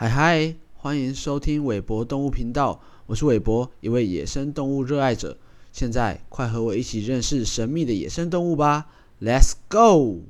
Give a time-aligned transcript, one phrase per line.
[0.00, 5.36] 嗨嗨，欢迎收听韦博动物频道，我是韦博，一位野生动物热爱者。
[5.72, 8.86] 现在快和我一起认识神秘的野生动物吧
[9.20, 10.22] ，Let's go！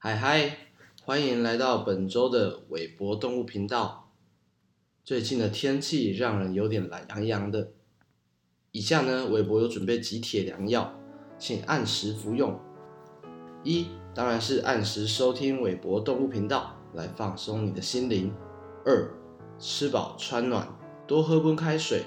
[0.00, 0.56] 嗨嗨，
[1.02, 4.12] 欢迎来到本周的韦博动物频道。
[5.02, 7.72] 最近的天气让人有点懒洋洋的。
[8.70, 10.94] 以下呢，韦博有准备几帖良药，
[11.36, 12.56] 请按时服用。
[13.64, 18.32] 一，当然是按时收听韦博动物频道，来放松你的心灵。
[18.84, 19.12] 二，
[19.58, 20.68] 吃饱穿暖，
[21.08, 22.04] 多喝温开水，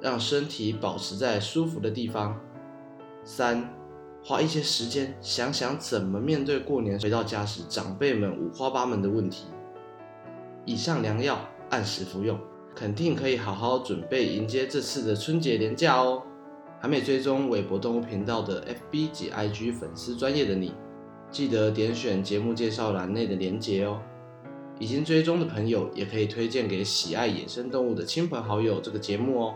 [0.00, 2.40] 让身体保持在舒服的地方。
[3.22, 3.72] 三。
[4.24, 9.46] 花一些时间想想怎么面对过年回到家时长辈们五花八门的问题。
[10.64, 12.38] 以上良药按时服用，
[12.72, 16.22] 肯定可以好好准备迎接这次的春节连假哦。
[16.80, 20.72] 还没追踪韦博动物频道的 FB 及 IG 粉丝专业的你，
[21.30, 24.00] 记得点选节目介绍栏内的连结哦。
[24.78, 29.54] 已经追踪的朋友也可以推荐给喜爱野生动物的亲朋好友这个节目哦。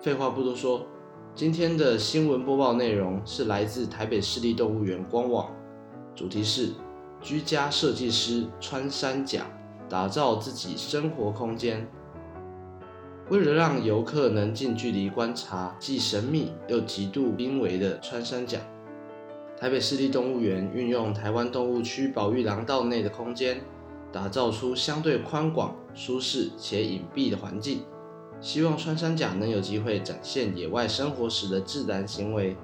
[0.00, 0.86] 废话不多说。
[1.38, 5.48] 今天的新闻播报内容是来自台北市立动物园官网，
[6.12, 6.70] 主题是
[7.22, 9.46] 居家设计师穿山甲
[9.88, 11.86] 打造自己生活空间。
[13.30, 18.58] 为了让游客能近距离观察既神秘又极度濒危的穿山甲，
[19.56, 23.60] 台北市立动物园运用台湾动物区保育廊道内的空间，
[24.10, 27.82] 打造出相对宽广、舒适且隐蔽的环境。
[28.40, 32.56] 希望穿山甲能有机会展现野外生活时的自然行为。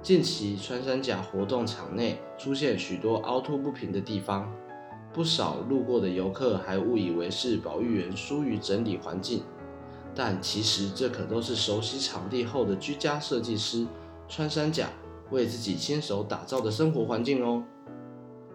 [0.00, 4.52] 近期，穿山甲活动场内出现许多凹凸不平的地方，
[5.12, 9.42] 不少路过的游客还误以为是保育员疏于整理环境，
[10.14, 13.86] 但其实这可都是熟悉场地后的居家设计师
[14.28, 14.90] 穿山甲
[15.30, 17.64] 为自己亲手打造的生活环境哦。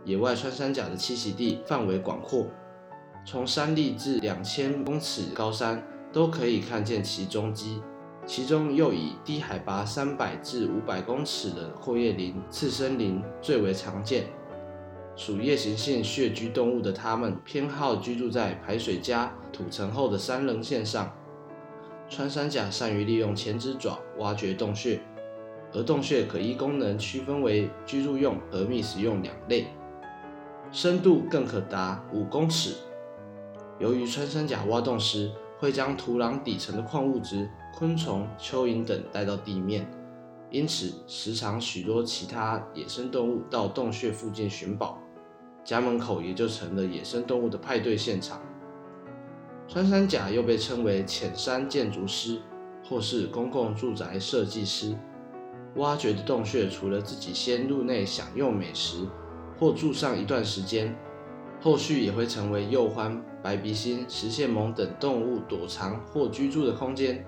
[0.05, 2.45] 野外穿山甲的栖息地范围广阔，
[3.25, 5.83] 从山地至两千公尺高山。
[6.11, 7.81] 都可以看见其踪迹，
[8.25, 14.25] 其中又以低海拔三百至五百公尺的阔叶林、次生林最为常见。
[15.15, 21.13] 属夜行性穴居动物的它们，偏好居住在排水加、土层后的山棱线上。
[22.07, 24.99] 穿山甲善于利用前肢爪挖掘洞穴，
[25.73, 29.67] 而洞穴可依功能区分为居住用和觅食用两类，
[30.71, 32.75] 深度更可达五公尺。
[33.77, 39.85] 由于穿山甲挖洞时，会将土壤底层的矿物质、昆虫、蚯蚓等带到地面，
[40.49, 44.97] 因此时常许多其他野生动物到洞穴附近寻宝，
[45.65, 48.41] 家门口也就成了野生动物的派对现场。
[49.67, 52.39] 穿山甲又被称为浅山建筑师
[52.83, 54.95] 或是公共住宅设计师，
[55.75, 59.05] 挖掘的洞穴除了自己先入内享用美食
[59.59, 60.95] 或住上一段时间。
[61.61, 67.25] 后续也会成为鼬獾、白鼻星、食蟹獴等动物躲藏或居住的空间。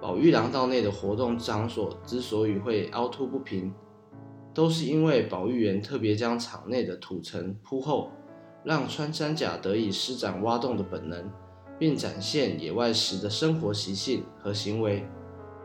[0.00, 3.72] 保育廊道内的活动场所之所以会凹凸不平，
[4.52, 8.10] 都是因为保育员特别将场内的土层铺厚，
[8.64, 11.30] 让穿山甲得以施展挖洞的本能，
[11.78, 15.06] 并展现野外时的生活习性和行为。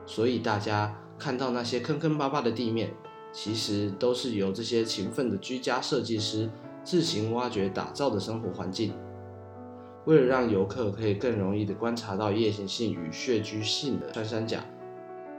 [0.05, 2.93] 所以大家看到那些坑坑巴巴的地面，
[3.31, 6.49] 其实都是由这些勤奋的居家设计师。
[6.83, 8.93] 自行挖掘打造的生活环境，
[10.05, 14.65] 为了让游客可以更容易地观察到夜行性与穴居性的穿山甲，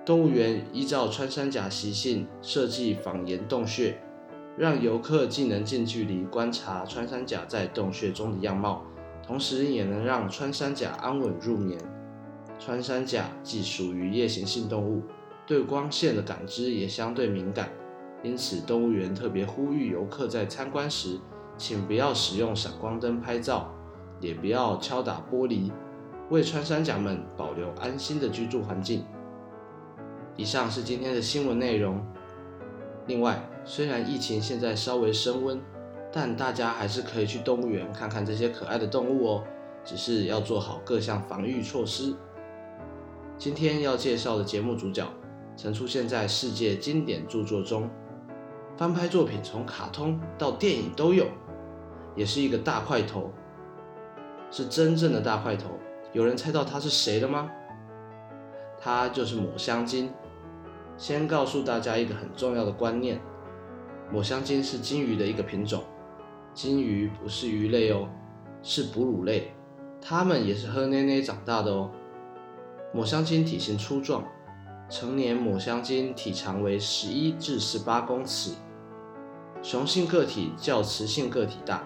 [0.05, 3.99] 动物园依照穿山甲习性设计仿岩洞穴，
[4.57, 8.85] 让游客既能近距离观察穿山甲在洞穴中的样貌，
[9.27, 11.79] 同时也能让穿山甲安稳入眠。
[12.59, 15.03] 穿山甲既属于夜行性动物，
[15.45, 17.69] 对光线的感知也相对敏感，
[18.23, 21.19] 因此动物园特别呼吁游客在参观时。
[21.57, 23.73] 请不要使用闪光灯拍照，
[24.21, 25.71] 也不要敲打玻璃，
[26.31, 29.05] 为穿山甲们保留安心的居住环境。
[30.37, 32.05] 以上是今天的新闻内容。
[33.07, 35.61] 另外，虽然疫情现在稍微升温，
[36.11, 39.45] 但大家还是可以去动物园看看这些可爱的动物哦，
[39.85, 42.15] 只是要做好各项防御措施。
[43.37, 45.07] 今天要介绍的节目主角，
[45.57, 47.91] 曾出现在世界经典著作中，
[48.77, 51.27] 翻拍作品从卡通到电影都有。
[52.15, 53.31] 也是一个大块头，
[54.51, 55.71] 是真正的大块头。
[56.13, 57.51] 有人猜到它是谁了吗？
[58.79, 60.13] 它就是抹香鲸。
[60.99, 63.21] 先告诉大家一个很重要的观念：
[64.11, 65.83] 抹香鲸是鲸鱼的一个品种，
[66.53, 68.09] 鲸鱼不是鱼类哦，
[68.63, 69.55] 是哺乳类，
[70.01, 71.91] 它们也是喝奶奶长大的哦。
[72.93, 74.23] 抹香鲸体型粗壮，
[74.91, 78.53] 成年抹香鲸体长为十一至十八公尺，
[79.63, 81.83] 雄性个体较雌性个体大。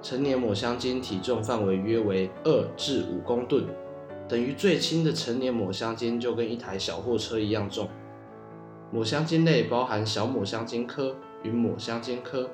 [0.00, 3.66] 成年抹香鲸体重范围约为二至五公吨，
[4.28, 7.88] 等于最轻的成年抹香鲸就跟一台小货车一样重。
[8.90, 12.48] 抹香鲸类包含小抹香鲸科与抹香鲸科，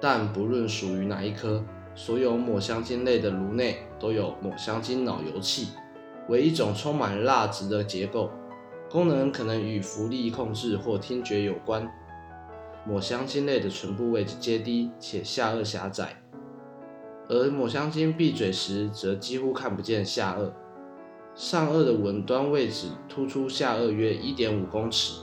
[0.00, 5.68] 但不论属于哪一科，所有抹香鲸类的颅内都有抹香鲸脑油器，
[6.28, 8.28] 为一种充满蜡质的结构，
[8.90, 11.88] 功能可能与浮力控制或听觉有关。
[12.88, 16.16] 抹香鲸类的唇部位置阶低，且下颚狭窄，
[17.28, 20.50] 而抹香鲸闭嘴时则几乎看不见下颚。
[21.34, 25.20] 上颚的吻端位置突出下颚约一点五公尺，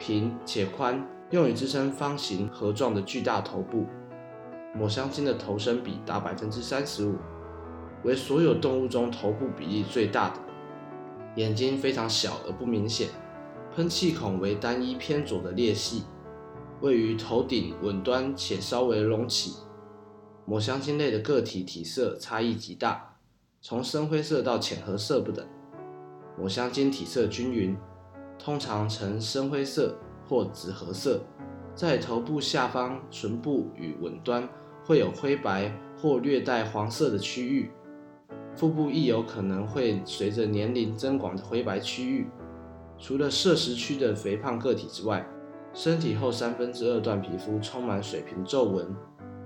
[0.00, 3.86] 平且宽，用于支撑方形盒状的巨大头部。
[4.74, 7.14] 抹香鲸的头身比达百分之三十五，
[8.02, 10.40] 为所有动物中头部比例最大的。
[11.36, 13.10] 眼睛非常小而不明显，
[13.76, 16.02] 喷气孔为单一偏左的裂隙。
[16.80, 19.54] 位于头顶吻端且稍微隆起。
[20.46, 23.16] 抹香鲸类的个体体色差异极大，
[23.62, 25.46] 从深灰色到浅褐色不等。
[26.38, 27.76] 抹香鲸体色均匀，
[28.38, 29.96] 通常呈深灰色
[30.28, 31.20] 或紫褐色，
[31.74, 34.46] 在头部下方唇部与吻端
[34.84, 37.70] 会有灰白或略带黄色的区域，
[38.54, 42.28] 腹部亦有可能会随着年龄增广的灰白区域。
[42.98, 45.26] 除了摄食区的肥胖个体之外，
[45.74, 48.94] 身体后三分之二段皮肤充满水平皱纹，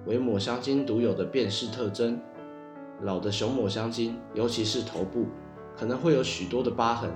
[0.04, 2.20] 为抹香鲸独有的辨识特征。
[3.00, 5.24] 老的雄抹香鲸，尤其是头部，
[5.74, 7.08] 可能会有许多的疤痕。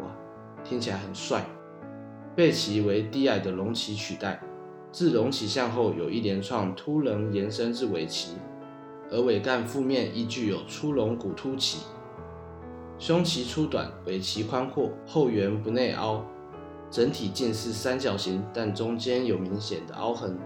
[0.00, 0.06] 哇，
[0.62, 1.42] 听起来很帅。
[2.36, 4.38] 背鳍为低矮的隆起取代，
[4.92, 8.34] 自隆起向后有一连串突棱延伸至尾鳍，
[9.10, 11.86] 而尾干腹面亦具有粗隆骨突起。
[12.98, 16.22] 胸鳍粗短，尾鳍宽阔，后缘不内凹。
[16.90, 20.36] 整体近似三角形，但中间有明显的凹痕，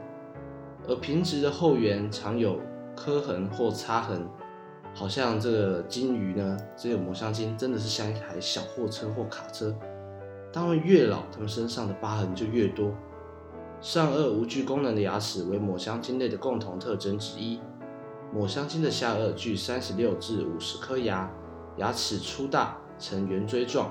[0.86, 2.60] 而平直的后缘常有
[2.94, 4.28] 磕痕或擦痕，
[4.94, 9.74] 好像这个鲸鱼呢，这个抹香鲸真的是像一台小货车或卡车。
[10.52, 12.92] 它们越老，它们身上的疤痕就越多。
[13.80, 17.58] 上颚无具功能的牙齿为抹香鲸类的共同特征之一。
[18.32, 21.30] 抹香鲸的下颚具三十六至五十颗牙，
[21.78, 23.90] 牙齿粗大，呈圆锥状，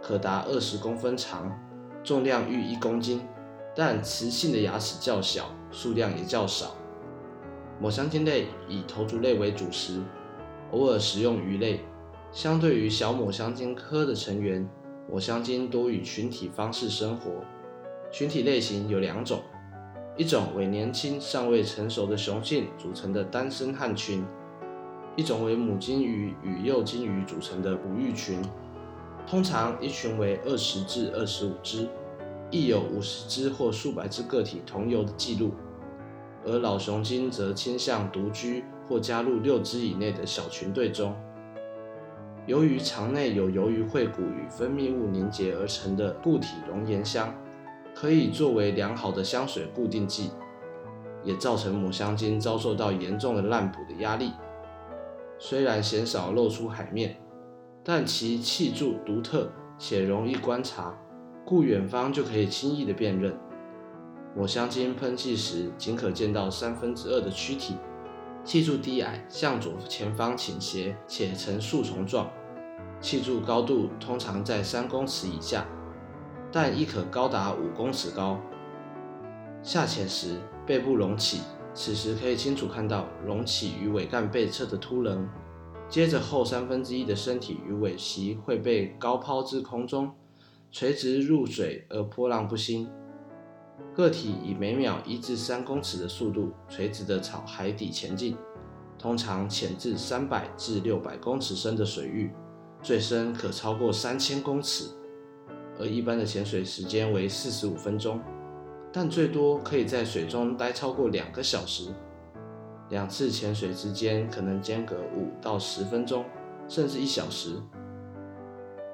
[0.00, 1.52] 可达二十公分长。
[2.08, 3.20] 重量逾一公斤，
[3.76, 6.74] 但雌性的牙齿较小，数量也较少。
[7.78, 10.00] 抹香鲸类以头足类为主食，
[10.72, 11.80] 偶尔食用鱼类。
[12.32, 14.66] 相对于小抹香鲸科的成员，
[15.06, 17.30] 抹香鲸多以群体方式生活。
[18.10, 19.42] 群体类型有两种，
[20.16, 24.24] 一种为年轻尚未成熟的雄性组成的单身汉群，
[25.14, 28.40] 一种为母鲸鱼与幼鲸鱼组成的哺育群。
[29.28, 31.88] 通常一群为二十至二十五只。
[32.50, 35.52] 亦有五十只或数百只个体同游的记录，
[36.46, 41.14] 而老雄鲸则倾向独居或加入六只以内的小群队中。
[42.46, 47.34] 由于肠内有由于喙骨与分泌物凝结而成的固体熔岩香，
[47.94, 50.30] 可以作为良好的香水固定剂，
[51.22, 54.32] 也造成抹香鲸遭受到严重的滥捕的压力。
[55.38, 57.20] 虽然鲜少露出海面，
[57.90, 60.94] 但其气柱独特且容易观察。
[61.42, 63.34] 故远方就可以轻易的辨认。
[64.36, 67.76] 抹香鲸喷气时，仅可见到三分之二的躯体，
[68.44, 72.28] 气柱低矮，向左前方倾斜，且呈树丛状。
[73.00, 75.66] 气柱高度通常在三公尺以下，
[76.52, 78.38] 但亦可高达五公尺高。
[79.62, 81.40] 下潜时，背部隆起，
[81.72, 85.26] 此时可以清楚看到隆起与尾干背侧的凸棱。
[85.88, 90.10] 接着后三分之一的身体与尾鳍会被高抛至空中。
[90.70, 92.86] 垂直入水而波浪不兴，
[93.94, 98.36] 个体以每秒一至三公尺的速度垂直地朝海底前进，
[98.98, 102.30] 通常潜至三百至六百公尺深的水域，
[102.82, 104.90] 最深可超过三千公尺，
[105.78, 108.20] 而一般的潜水时间为四十五分钟，
[108.92, 111.94] 但最多可以在水中待超过两个小时，
[112.90, 116.24] 两次潜水之间可能间隔五到十分钟，
[116.68, 117.60] 甚至一小时。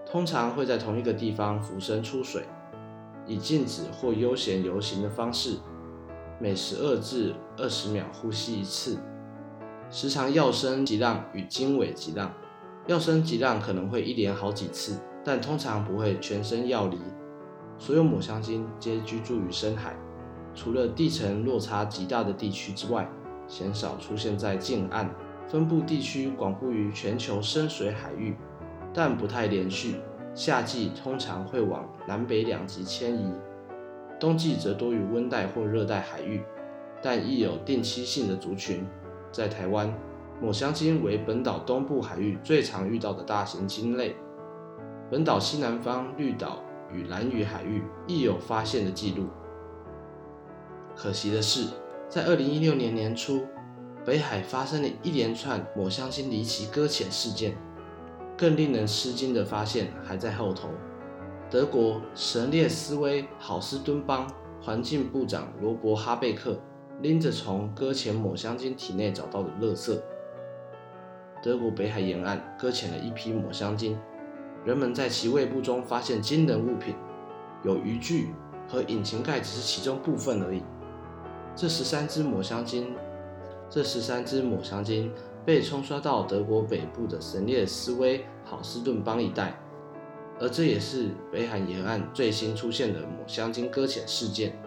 [0.05, 2.45] 通常会在同一个地方浮生出水，
[3.27, 5.59] 以静止或悠闲游行的方式，
[6.41, 8.99] 每十二至二十秒呼吸一次，
[9.91, 12.33] 时常要声急浪与经尾急浪。
[12.87, 16.99] 要声急浪可能会一连好几次，但通常不会全身要离。
[17.79, 19.97] 所有抹香鲸皆居住于深海，
[20.55, 23.09] 除了地层落差极大的地区之外，
[23.47, 25.11] 鲜少出现在近岸。
[25.47, 28.35] 分布地区广布于全球深水海域，
[28.95, 29.97] 但不太连续。
[30.35, 33.31] 夏季通常会往南北两极迁移，
[34.19, 36.43] 冬季则多于温带或热带海域，
[37.03, 38.85] 但亦有定期性的族群。
[39.31, 39.93] 在台湾，
[40.41, 44.17] 抹香鲸为本岛东部海域最常遇到的大型鲸类。
[45.11, 49.27] 本岛西南方绿岛与蓝屿海域亦有发现的记录。
[50.97, 51.69] 可惜的是，
[52.15, 53.45] 在二零一六年年初，
[54.05, 57.57] 北海发生了一连串抹香鲸离奇搁浅事件。
[58.39, 60.69] 更令人吃惊的发现还在后头。
[61.51, 66.57] 德国神列斯威豪斯敦邦环境部长罗伯哈贝克
[67.01, 69.99] 拎着从搁浅抹香鲸体内找到的垃圾。
[71.43, 73.99] 德国北海沿岸搁浅了一批抹香鲸，
[74.65, 76.95] 人们在其胃部中发现惊人物品，
[77.65, 78.33] 有渔具
[78.69, 80.63] 和引擎盖只是其中部分而已。
[81.57, 82.95] 这十三只抹香鲸，
[83.71, 85.13] 这十三只抹香鲸。
[85.47, 89.55] 被冲刷到德国北部的神列斯威豪斯顿邦一带，
[90.41, 94.59] 而这也是北海沿岸最新出现的抹香鲸搁浅事件。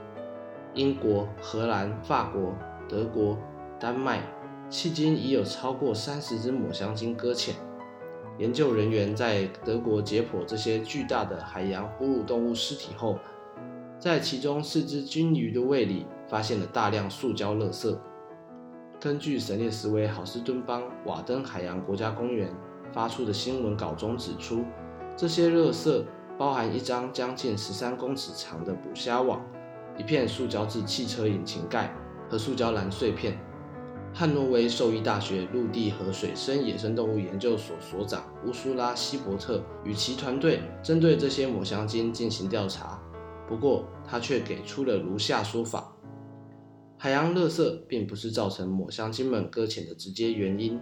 [0.76, 2.54] 英国、荷兰、法国、
[2.88, 3.36] 德国、
[3.80, 4.22] 丹麦
[4.70, 7.56] 迄今已有超过三十只抹香鲸搁浅。
[8.38, 13.18] 研究人员在德国解剖这些巨大的海洋哺乳动物尸体后，
[13.98, 17.98] 在其中四只鲸鱼的胃里发现了大量塑胶垃圾。
[19.00, 22.52] 根据神列斯威豪斯敦邦瓦登海洋国家公园
[22.92, 24.66] 发出的新闻稿中指出，
[25.16, 26.04] 这些垃圾
[26.38, 29.46] 包含一张将近十三公尺长的捕虾网、
[29.98, 31.94] 一片塑胶制汽车引擎盖
[32.30, 33.38] 和塑胶篮碎片。
[34.14, 43.00] 汉诺威兽医大学陆地和水生野生动物研究所所长乌苏拉希伯特与其团队针对这些抹香鲸进行调查，
[43.48, 45.94] 不过他却给出了如下说法。
[47.08, 50.78] 海洋垃圾并不是造成抹香鲸们搁浅的直接原因。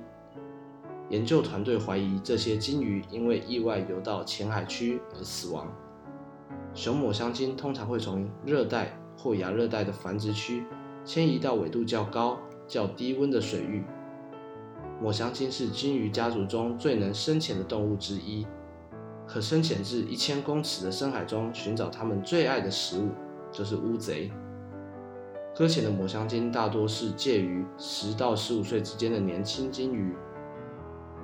[1.11, 5.71] 研究团队怀疑这些鲸鱼因为意外游到浅海区而死亡。
[6.73, 10.65] 雄抹香鲸通常会从热带或亚热带的繁殖区
[11.05, 13.83] 迁移到纬度较高、较低温的水域。
[14.99, 18.47] 抹香鲸是鲸鱼家族中最能深潜的动物之一，
[19.27, 23.09] 可深潜至一千公尺的深海中寻找它们最爱的食物，
[23.51, 24.31] 就是乌贼。
[25.57, 30.13] 搁浅的抹香鲸大多是介于十到十五岁之间的年轻鲸鱼。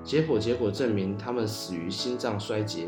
[0.05, 2.87] 解剖结果证明，它们死于心脏衰竭。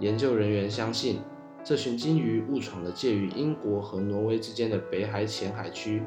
[0.00, 1.20] 研究人员相信，
[1.62, 6.02] 这群鲸鱼误闯了介于英国和挪威之间的北海浅海区。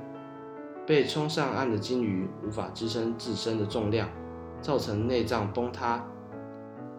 [0.86, 4.10] 被冲上岸的鲸鱼无法支撑自身的重量，
[4.62, 6.06] 造成内脏崩塌。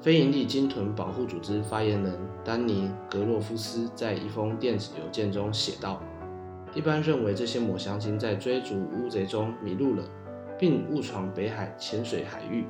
[0.01, 6.03] 非营利鲸豚保护组织发言人丹尼·格洛夫斯在一封电子邮件中写道。
[6.75, 10.03] 一般认为，这些抹香鲸在追逐乌贼中迷路了，
[10.59, 12.67] 并误闯北海浅水海域，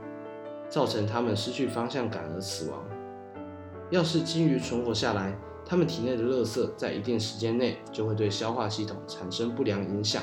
[0.68, 2.84] 造成它们失去方向感而死亡。
[3.90, 5.34] 要是鲸鱼存活下来，
[5.64, 10.22] 它们体内的垃圾在一定时间内就会对消化系统产生不良影响。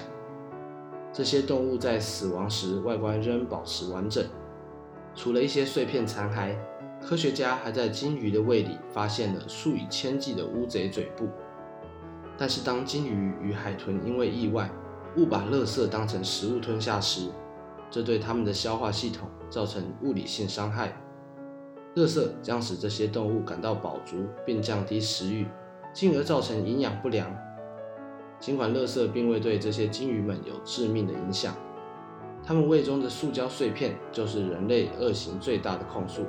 [1.12, 4.24] 这些动物在死亡时外观仍保持完整，
[5.16, 6.56] 除了一些碎片残骸，
[7.02, 11.28] 科学家还在鲸鱼的胃里发现了数以千计的乌贼嘴部。
[12.38, 14.70] 但是，当鲸鱼与海豚因为意外
[15.18, 17.30] 误把垃圾当成食物吞下时，
[17.90, 20.96] 这对它们的消化系统造成物理性伤害。
[21.96, 25.46] 垃圾将使这些动物感到饱足，并降低食欲，
[25.94, 27.30] 进而造成营养不良。
[28.40, 31.54] 尽管垃圾并未对这些鲸鱼们有致命的影响，
[32.44, 36.26] 它们胃中的塑胶碎片就是人类恶行最大的控诉。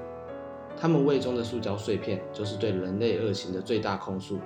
[0.76, 4.38] 它们胃中的塑胶碎片就是对人类恶行的最大控诉。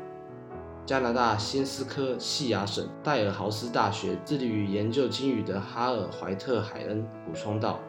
[0.87, 7.81] 加拿大新斯科西亚省戴尔豪斯大学致力于研究鲸鱼的哈尔怀特海恩补充道，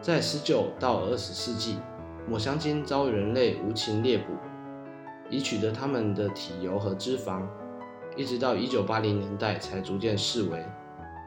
[0.00, 1.76] 在19到20世纪，
[2.26, 4.32] 抹香鲸遭人类无情猎捕，
[5.28, 7.42] 以取得它们的体油和脂肪，
[8.16, 10.64] 一直到1980年代才逐渐式微。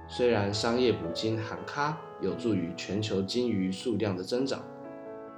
[0.08, 4.60] 虽然商业捕鲸喊卡有助于全球鲸鱼数量的增长，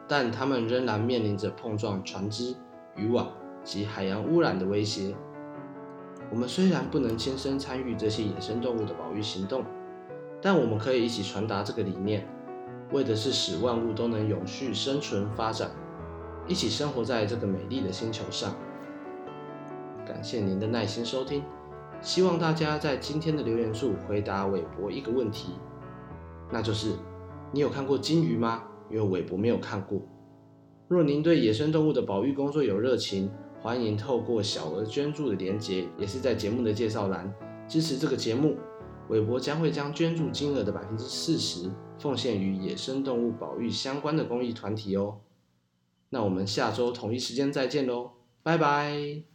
[0.07, 2.55] 但它们仍然面临着碰撞船只、
[2.95, 3.29] 渔网
[3.65, 5.13] 及海洋污染的威胁。
[6.33, 9.63] 我们虽然不能亲身参与这些野生动物的保育行动，
[10.41, 12.27] 但我们可以一起传达这个理念，
[12.91, 15.69] 为的是使万物都能永续生存发展，
[16.47, 18.55] 一起生活在这个美丽的星球上。
[20.07, 21.43] 感谢您的耐心收听，
[22.01, 25.53] 希望大家在今天的留言处回答韦伯一个问题，
[26.51, 26.93] 那就是
[27.51, 28.63] 你有看过鲸鱼吗？
[28.89, 30.01] 因为韦伯没有看过。
[30.87, 33.29] 若您对野生动物的保育工作有热情，
[33.63, 37.33] 欢迎透过小额捐助的连结，也是在节目的介绍栏，
[37.65, 38.57] 支持这个节目，
[39.07, 45.21] 韦伯将会将捐助金额的百分之四十奉献于野生动物保育相关的公益团体哦。
[46.09, 48.11] 那我们下周同一时间再见喽，
[48.43, 49.32] 拜拜。